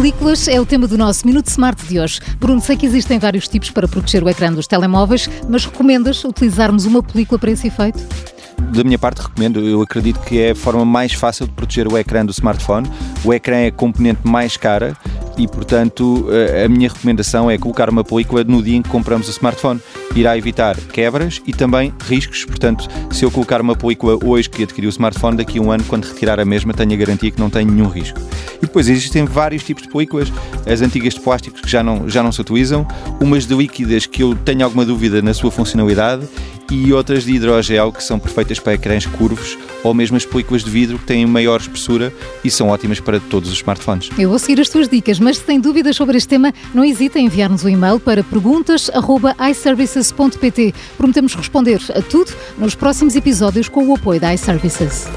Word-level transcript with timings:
Películas 0.00 0.48
é 0.48 0.58
o 0.58 0.64
tema 0.64 0.88
do 0.88 0.96
nosso 0.96 1.26
Minuto 1.26 1.48
Smart 1.48 1.86
de 1.86 2.00
hoje. 2.00 2.20
Bruno, 2.38 2.58
sei 2.58 2.74
que 2.74 2.86
existem 2.86 3.18
vários 3.18 3.46
tipos 3.46 3.70
para 3.70 3.86
proteger 3.86 4.24
o 4.24 4.30
ecrã 4.30 4.50
dos 4.50 4.66
telemóveis, 4.66 5.28
mas 5.46 5.66
recomendas 5.66 6.24
utilizarmos 6.24 6.86
uma 6.86 7.02
película 7.02 7.38
para 7.38 7.50
esse 7.50 7.66
efeito? 7.66 7.98
da 8.72 8.84
minha 8.84 8.98
parte 8.98 9.20
recomendo, 9.20 9.60
eu 9.60 9.82
acredito 9.82 10.20
que 10.20 10.40
é 10.40 10.50
a 10.52 10.54
forma 10.54 10.86
mais 10.86 11.12
fácil 11.12 11.46
de 11.46 11.52
proteger 11.52 11.86
o 11.86 11.98
ecrã 11.98 12.24
do 12.24 12.30
smartphone. 12.30 12.90
O 13.24 13.34
ecrã 13.34 13.56
é 13.56 13.66
a 13.66 13.72
componente 13.72 14.20
mais 14.24 14.56
cara 14.56 14.96
e, 15.40 15.48
portanto, 15.48 16.26
a 16.62 16.68
minha 16.68 16.90
recomendação 16.90 17.50
é 17.50 17.56
colocar 17.56 17.88
uma 17.88 18.04
película 18.04 18.44
no 18.44 18.62
dia 18.62 18.76
em 18.76 18.82
que 18.82 18.90
compramos 18.90 19.26
o 19.26 19.30
smartphone. 19.30 19.80
Irá 20.14 20.36
evitar 20.36 20.76
quebras 20.76 21.40
e 21.46 21.52
também 21.52 21.94
riscos. 22.06 22.44
Portanto, 22.44 22.86
se 23.10 23.24
eu 23.24 23.30
colocar 23.30 23.58
uma 23.62 23.74
película 23.74 24.18
hoje 24.22 24.50
que 24.50 24.62
adquiri 24.62 24.86
o 24.86 24.90
smartphone, 24.90 25.38
daqui 25.38 25.58
a 25.58 25.62
um 25.62 25.72
ano, 25.72 25.82
quando 25.84 26.04
retirar 26.04 26.38
a 26.38 26.44
mesma, 26.44 26.74
tenho 26.74 26.92
a 26.92 26.96
garantia 26.96 27.30
que 27.30 27.40
não 27.40 27.48
tem 27.48 27.64
nenhum 27.64 27.88
risco. 27.88 28.20
E 28.58 28.66
depois 28.66 28.86
existem 28.90 29.24
vários 29.24 29.62
tipos 29.62 29.84
de 29.84 29.88
películas, 29.88 30.30
as 30.70 30.82
antigas 30.82 31.14
de 31.14 31.20
plásticos 31.20 31.62
que 31.62 31.70
já 31.70 31.82
não, 31.82 32.06
já 32.06 32.22
não 32.22 32.30
se 32.30 32.40
utilizam, 32.42 32.86
umas 33.18 33.46
de 33.46 33.54
líquidas 33.54 34.04
que 34.04 34.22
eu 34.22 34.34
tenho 34.34 34.62
alguma 34.62 34.84
dúvida 34.84 35.22
na 35.22 35.32
sua 35.32 35.50
funcionalidade 35.50 36.28
e 36.70 36.92
outras 36.92 37.24
de 37.24 37.32
hidrogel 37.32 37.92
que 37.92 38.02
são 38.02 38.18
perfeitas 38.18 38.58
para 38.58 38.74
ecrãs 38.74 39.06
curvos 39.06 39.56
ou 39.82 39.94
mesmo 39.94 40.16
as 40.16 40.24
películas 40.24 40.62
de 40.62 40.70
vidro 40.70 40.98
que 40.98 41.04
têm 41.04 41.26
maior 41.26 41.60
espessura 41.60 42.12
e 42.44 42.50
são 42.50 42.68
ótimas 42.68 43.00
para 43.00 43.18
todos 43.18 43.50
os 43.50 43.56
smartphones. 43.56 44.10
Eu 44.18 44.28
vou 44.28 44.38
seguir 44.38 44.60
as 44.60 44.68
tuas 44.68 44.86
dicas, 44.88 45.18
mas 45.18 45.38
se 45.38 45.44
tem 45.44 45.58
dúvidas 45.58 45.96
sobre 45.96 46.16
este 46.16 46.28
tema, 46.28 46.54
não 46.74 46.84
hesite 46.84 47.18
em 47.18 47.26
enviar-nos 47.26 47.64
um 47.64 47.68
e-mail 47.68 47.98
para 47.98 48.22
perguntas.iservices.pt. 48.22 50.74
Prometemos 50.96 51.34
responder 51.34 51.80
a 51.94 52.02
tudo 52.02 52.30
nos 52.58 52.74
próximos 52.74 53.16
episódios 53.16 53.68
com 53.68 53.88
o 53.88 53.94
apoio 53.94 54.20
da 54.20 54.34
iServices. 54.34 55.08